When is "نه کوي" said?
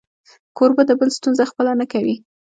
1.81-2.15